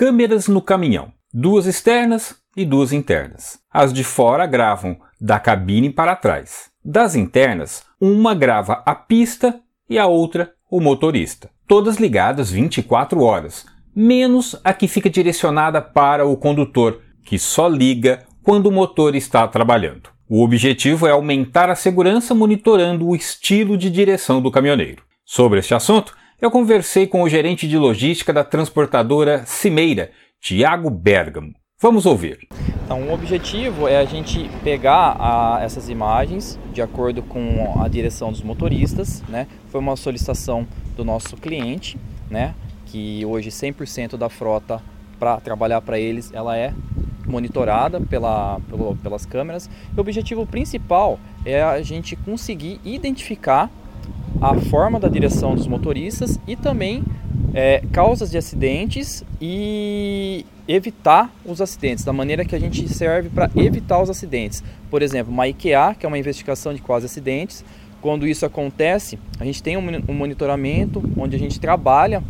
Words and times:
câmeras 0.00 0.48
no 0.48 0.62
caminhão, 0.62 1.12
duas 1.30 1.66
externas 1.66 2.36
e 2.56 2.64
duas 2.64 2.90
internas. 2.90 3.58
As 3.70 3.92
de 3.92 4.02
fora 4.02 4.46
gravam 4.46 4.96
da 5.20 5.38
cabine 5.38 5.90
para 5.90 6.16
trás. 6.16 6.70
Das 6.82 7.14
internas, 7.14 7.84
uma 8.00 8.34
grava 8.34 8.82
a 8.86 8.94
pista 8.94 9.60
e 9.90 9.98
a 9.98 10.06
outra 10.06 10.54
o 10.70 10.80
motorista. 10.80 11.50
Todas 11.68 11.98
ligadas 11.98 12.50
24 12.50 13.22
horas, 13.22 13.66
menos 13.94 14.58
a 14.64 14.72
que 14.72 14.88
fica 14.88 15.10
direcionada 15.10 15.82
para 15.82 16.26
o 16.26 16.34
condutor, 16.34 17.02
que 17.22 17.38
só 17.38 17.68
liga 17.68 18.24
quando 18.42 18.68
o 18.68 18.72
motor 18.72 19.14
está 19.14 19.46
trabalhando. 19.48 20.08
O 20.26 20.42
objetivo 20.42 21.06
é 21.06 21.10
aumentar 21.10 21.68
a 21.68 21.74
segurança 21.74 22.34
monitorando 22.34 23.06
o 23.06 23.14
estilo 23.14 23.76
de 23.76 23.90
direção 23.90 24.40
do 24.40 24.50
caminhoneiro. 24.50 25.02
Sobre 25.26 25.58
este 25.58 25.74
assunto, 25.74 26.16
eu 26.40 26.50
conversei 26.50 27.06
com 27.06 27.22
o 27.22 27.28
gerente 27.28 27.68
de 27.68 27.76
logística 27.76 28.32
da 28.32 28.42
transportadora 28.42 29.44
Cimeira, 29.44 30.10
Tiago 30.40 30.88
Bergamo. 30.88 31.52
Vamos 31.78 32.06
ouvir. 32.06 32.48
Então, 32.84 33.02
o 33.02 33.12
objetivo 33.12 33.86
é 33.86 33.98
a 33.98 34.04
gente 34.04 34.50
pegar 34.64 35.16
a, 35.18 35.60
essas 35.62 35.88
imagens 35.88 36.58
de 36.72 36.80
acordo 36.80 37.22
com 37.22 37.80
a 37.82 37.88
direção 37.88 38.32
dos 38.32 38.42
motoristas, 38.42 39.22
né? 39.28 39.46
Foi 39.70 39.80
uma 39.80 39.96
solicitação 39.96 40.66
do 40.96 41.04
nosso 41.04 41.36
cliente, 41.36 41.98
né? 42.30 42.54
Que 42.86 43.24
hoje 43.24 43.50
100% 43.50 44.16
da 44.16 44.28
frota 44.28 44.82
para 45.18 45.38
trabalhar 45.40 45.82
para 45.82 45.98
eles, 45.98 46.32
ela 46.32 46.56
é 46.56 46.72
monitorada 47.26 48.00
pela, 48.00 48.58
pelo, 48.68 48.96
pelas 48.96 49.24
câmeras. 49.26 49.70
E 49.94 49.96
o 49.96 50.00
objetivo 50.00 50.46
principal 50.46 51.18
é 51.44 51.62
a 51.62 51.80
gente 51.82 52.16
conseguir 52.16 52.80
identificar 52.84 53.70
a 54.40 54.54
forma 54.54 54.98
da 54.98 55.08
direção 55.08 55.54
dos 55.54 55.66
motoristas 55.66 56.40
e 56.46 56.56
também 56.56 57.04
é, 57.52 57.82
causas 57.92 58.30
de 58.30 58.38
acidentes 58.38 59.24
e 59.40 60.46
evitar 60.66 61.30
os 61.44 61.60
acidentes, 61.60 62.04
da 62.04 62.12
maneira 62.12 62.44
que 62.44 62.54
a 62.54 62.58
gente 62.58 62.88
serve 62.88 63.28
para 63.28 63.50
evitar 63.56 64.00
os 64.00 64.08
acidentes. 64.08 64.62
Por 64.88 65.02
exemplo, 65.02 65.32
uma 65.32 65.48
IKEA, 65.48 65.94
que 65.98 66.06
é 66.06 66.08
uma 66.08 66.18
investigação 66.18 66.72
de 66.72 66.80
quase 66.80 67.06
acidentes, 67.06 67.64
quando 68.00 68.26
isso 68.26 68.46
acontece, 68.46 69.18
a 69.38 69.44
gente 69.44 69.62
tem 69.62 69.76
um 69.76 70.14
monitoramento 70.14 71.02
onde 71.16 71.36
a 71.36 71.38
gente 71.38 71.60
trabalha 71.60 72.22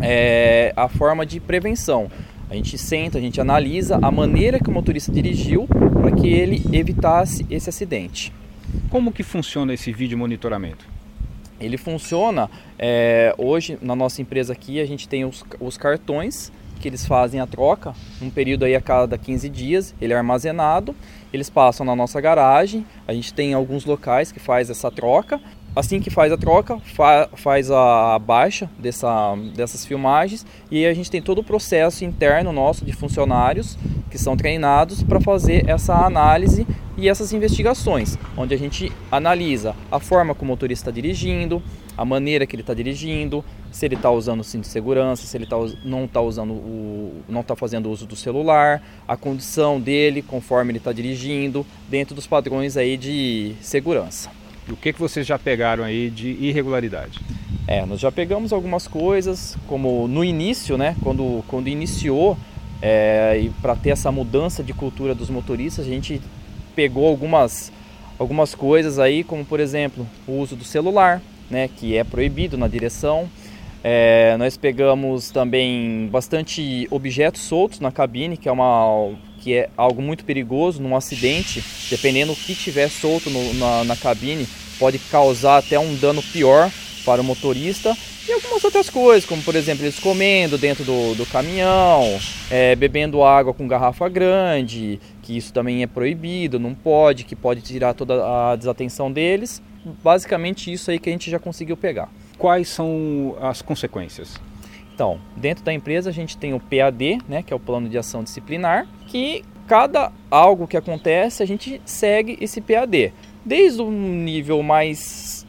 é, 0.00 0.72
a 0.74 0.88
forma 0.88 1.26
de 1.26 1.38
prevenção. 1.38 2.10
A 2.48 2.54
gente 2.54 2.78
senta, 2.78 3.18
a 3.18 3.20
gente 3.20 3.40
analisa 3.40 3.98
a 4.00 4.10
maneira 4.10 4.58
que 4.58 4.68
o 4.68 4.72
motorista 4.72 5.10
dirigiu 5.12 5.66
para 5.66 6.12
que 6.12 6.28
ele 6.28 6.62
evitasse 6.72 7.46
esse 7.50 7.68
acidente. 7.68 8.32
Como 8.88 9.12
que 9.12 9.22
funciona 9.22 9.74
esse 9.74 9.92
vídeo 9.92 10.16
monitoramento? 10.16 10.91
Ele 11.62 11.76
funciona, 11.76 12.50
é, 12.78 13.34
hoje 13.38 13.78
na 13.80 13.94
nossa 13.94 14.20
empresa 14.20 14.52
aqui 14.52 14.80
a 14.80 14.86
gente 14.86 15.08
tem 15.08 15.24
os, 15.24 15.44
os 15.60 15.76
cartões 15.76 16.52
que 16.82 16.88
eles 16.88 17.06
fazem 17.06 17.40
a 17.40 17.46
troca, 17.46 17.94
um 18.20 18.28
período 18.28 18.64
aí 18.64 18.74
a 18.74 18.80
cada 18.80 19.16
15 19.16 19.48
dias, 19.48 19.94
ele 20.00 20.12
é 20.12 20.16
armazenado, 20.16 20.94
eles 21.32 21.48
passam 21.48 21.86
na 21.86 21.94
nossa 21.94 22.20
garagem, 22.20 22.84
a 23.06 23.14
gente 23.14 23.32
tem 23.32 23.54
alguns 23.54 23.84
locais 23.84 24.32
que 24.32 24.40
faz 24.40 24.68
essa 24.68 24.90
troca. 24.90 25.40
Assim 25.74 26.00
que 26.00 26.10
faz 26.10 26.30
a 26.30 26.36
troca, 26.36 26.78
fa 26.80 27.30
faz 27.34 27.70
a 27.70 28.18
baixa 28.18 28.68
dessa, 28.78 29.34
dessas 29.56 29.86
filmagens 29.86 30.44
e 30.70 30.84
a 30.84 30.92
gente 30.92 31.10
tem 31.10 31.22
todo 31.22 31.38
o 31.38 31.44
processo 31.44 32.04
interno 32.04 32.52
nosso 32.52 32.84
de 32.84 32.92
funcionários 32.92 33.78
que 34.10 34.18
são 34.18 34.36
treinados 34.36 35.02
para 35.02 35.18
fazer 35.18 35.66
essa 35.66 35.94
análise 35.94 36.66
e 36.96 37.08
essas 37.08 37.32
investigações, 37.32 38.18
onde 38.36 38.54
a 38.54 38.58
gente 38.58 38.92
analisa 39.10 39.74
a 39.90 39.98
forma 39.98 40.34
como 40.34 40.50
o 40.50 40.52
motorista 40.52 40.90
está 40.90 40.94
dirigindo, 40.94 41.62
a 41.96 42.04
maneira 42.04 42.46
que 42.46 42.54
ele 42.54 42.62
está 42.62 42.74
dirigindo, 42.74 43.44
se 43.70 43.86
ele 43.86 43.94
está 43.94 44.10
usando 44.10 44.40
o 44.40 44.44
cinto 44.44 44.62
de 44.62 44.68
segurança, 44.68 45.26
se 45.26 45.36
ele 45.36 45.46
tá, 45.46 45.56
não 45.84 46.04
está 46.04 46.20
usando 46.20 46.52
o, 46.52 47.22
não 47.28 47.40
está 47.40 47.56
fazendo 47.56 47.90
uso 47.90 48.06
do 48.06 48.16
celular, 48.16 48.82
a 49.06 49.16
condição 49.16 49.80
dele 49.80 50.22
conforme 50.22 50.72
ele 50.72 50.78
está 50.78 50.92
dirigindo, 50.92 51.66
dentro 51.88 52.14
dos 52.14 52.26
padrões 52.26 52.76
aí 52.76 52.96
de 52.96 53.54
segurança. 53.60 54.30
E 54.68 54.72
o 54.72 54.76
que, 54.76 54.92
que 54.92 55.00
vocês 55.00 55.26
já 55.26 55.38
pegaram 55.38 55.84
aí 55.84 56.10
de 56.10 56.28
irregularidade? 56.28 57.20
É, 57.66 57.84
nós 57.86 58.00
já 58.00 58.12
pegamos 58.12 58.52
algumas 58.52 58.86
coisas, 58.86 59.56
como 59.66 60.06
no 60.08 60.24
início, 60.24 60.76
né, 60.76 60.96
quando, 61.02 61.42
quando 61.48 61.68
iniciou, 61.68 62.36
é, 62.80 63.40
e 63.44 63.50
para 63.62 63.76
ter 63.76 63.90
essa 63.90 64.10
mudança 64.10 64.62
de 64.62 64.72
cultura 64.72 65.14
dos 65.14 65.30
motoristas, 65.30 65.86
a 65.86 65.88
gente 65.88 66.20
pegou 66.74 67.06
algumas, 67.06 67.72
algumas 68.18 68.54
coisas 68.54 68.98
aí, 68.98 69.22
como 69.24 69.44
por 69.44 69.60
exemplo 69.60 70.06
o 70.26 70.32
uso 70.32 70.56
do 70.56 70.64
celular, 70.64 71.20
né, 71.50 71.68
que 71.68 71.96
é 71.96 72.04
proibido 72.04 72.56
na 72.56 72.68
direção. 72.68 73.28
É, 73.84 74.36
nós 74.38 74.56
pegamos 74.56 75.30
também 75.30 76.08
bastante 76.10 76.86
objetos 76.90 77.42
soltos 77.42 77.80
na 77.80 77.90
cabine, 77.90 78.36
que 78.36 78.48
é, 78.48 78.52
uma, 78.52 79.10
que 79.40 79.54
é 79.54 79.70
algo 79.76 80.00
muito 80.00 80.24
perigoso 80.24 80.80
num 80.80 80.94
acidente. 80.94 81.62
Dependendo 81.90 82.32
do 82.32 82.38
que 82.38 82.54
tiver 82.54 82.88
solto 82.88 83.28
no, 83.28 83.54
na, 83.54 83.84
na 83.84 83.96
cabine, 83.96 84.46
pode 84.78 84.98
causar 84.98 85.58
até 85.58 85.78
um 85.78 85.96
dano 85.96 86.22
pior 86.22 86.70
para 87.04 87.20
o 87.20 87.24
motorista 87.24 87.96
e 88.28 88.32
algumas 88.32 88.62
outras 88.62 88.88
coisas, 88.88 89.28
como 89.28 89.42
por 89.42 89.56
exemplo 89.56 89.84
eles 89.84 89.98
comendo 89.98 90.56
dentro 90.56 90.84
do, 90.84 91.14
do 91.14 91.26
caminhão, 91.26 92.18
é, 92.50 92.76
bebendo 92.76 93.22
água 93.22 93.52
com 93.52 93.66
garrafa 93.66 94.08
grande, 94.08 95.00
que 95.22 95.36
isso 95.36 95.52
também 95.52 95.82
é 95.82 95.86
proibido, 95.86 96.58
não 96.58 96.74
pode, 96.74 97.24
que 97.24 97.34
pode 97.34 97.60
tirar 97.62 97.94
toda 97.94 98.24
a 98.24 98.56
desatenção 98.56 99.10
deles. 99.10 99.60
Basicamente 100.02 100.72
isso 100.72 100.90
aí 100.90 100.98
que 100.98 101.08
a 101.08 101.12
gente 101.12 101.30
já 101.30 101.38
conseguiu 101.38 101.76
pegar. 101.76 102.08
Quais 102.38 102.68
são 102.68 103.36
as 103.40 103.60
consequências? 103.60 104.40
Então, 104.94 105.20
dentro 105.36 105.64
da 105.64 105.72
empresa 105.72 106.10
a 106.10 106.12
gente 106.12 106.36
tem 106.36 106.54
o 106.54 106.60
PAD, 106.60 107.18
né, 107.28 107.42
que 107.42 107.52
é 107.52 107.56
o 107.56 107.60
plano 107.60 107.88
de 107.88 107.98
ação 107.98 108.22
disciplinar, 108.22 108.86
que 109.08 109.42
cada 109.66 110.12
algo 110.30 110.68
que 110.68 110.76
acontece 110.76 111.42
a 111.42 111.46
gente 111.46 111.80
segue 111.84 112.38
esse 112.40 112.60
PAD, 112.60 113.12
desde 113.44 113.82
o 113.82 113.90
nível 113.90 114.62
mais 114.62 114.98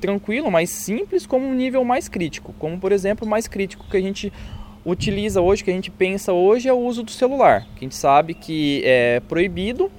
tranquilo, 0.00 0.50
mais 0.50 0.70
simples, 0.70 1.26
como 1.26 1.46
um 1.46 1.54
nível 1.54 1.84
mais 1.84 2.08
crítico. 2.08 2.54
Como, 2.58 2.78
por 2.78 2.92
exemplo, 2.92 3.26
o 3.26 3.30
mais 3.30 3.46
crítico 3.46 3.86
que 3.88 3.96
a 3.96 4.00
gente 4.00 4.32
utiliza 4.84 5.40
hoje, 5.40 5.62
que 5.62 5.70
a 5.70 5.74
gente 5.74 5.90
pensa 5.90 6.32
hoje, 6.32 6.68
é 6.68 6.72
o 6.72 6.78
uso 6.78 7.02
do 7.02 7.10
celular. 7.10 7.66
Que 7.76 7.80
a 7.80 7.84
gente 7.84 7.94
sabe 7.94 8.34
que 8.34 8.82
é 8.84 9.20
proibido 9.20 9.90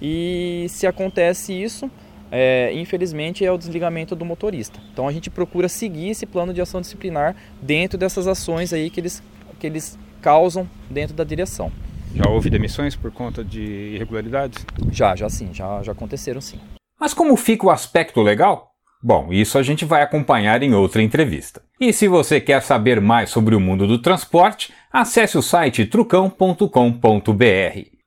e 0.00 0.66
se 0.68 0.86
acontece 0.86 1.52
isso, 1.52 1.90
é, 2.30 2.72
infelizmente 2.74 3.44
é 3.44 3.50
o 3.50 3.56
desligamento 3.56 4.14
do 4.14 4.24
motorista. 4.24 4.80
Então 4.92 5.08
a 5.08 5.12
gente 5.12 5.30
procura 5.30 5.68
seguir 5.68 6.10
esse 6.10 6.26
plano 6.26 6.52
de 6.52 6.60
ação 6.60 6.80
disciplinar 6.80 7.36
dentro 7.62 7.96
dessas 7.96 8.26
ações 8.26 8.72
aí 8.72 8.90
que 8.90 9.00
eles, 9.00 9.22
que 9.58 9.66
eles 9.66 9.98
causam 10.20 10.68
dentro 10.90 11.14
da 11.14 11.24
direção. 11.24 11.70
Já 12.14 12.28
houve 12.28 12.50
demissões 12.50 12.94
por 12.94 13.10
conta 13.10 13.44
de 13.44 13.94
irregularidades? 13.94 14.64
Já, 14.90 15.16
já 15.16 15.28
sim, 15.28 15.50
já, 15.52 15.82
já 15.82 15.92
aconteceram 15.92 16.40
sim. 16.40 16.60
Mas 16.98 17.12
como 17.12 17.36
fica 17.36 17.66
o 17.66 17.70
aspecto 17.70 18.20
legal? 18.22 18.73
Bom, 19.06 19.30
isso 19.30 19.58
a 19.58 19.62
gente 19.62 19.84
vai 19.84 20.00
acompanhar 20.00 20.62
em 20.62 20.72
outra 20.72 21.02
entrevista. 21.02 21.60
E 21.78 21.92
se 21.92 22.08
você 22.08 22.40
quer 22.40 22.62
saber 22.62 23.02
mais 23.02 23.28
sobre 23.28 23.54
o 23.54 23.60
mundo 23.60 23.86
do 23.86 23.98
transporte, 23.98 24.72
acesse 24.90 25.36
o 25.36 25.42
site 25.42 25.84
trucão.com.br. 25.84 26.68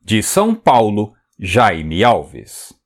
De 0.03 0.23
São 0.23 0.55
Paulo, 0.55 1.13
Jaime 1.39 2.03
Alves. 2.03 2.73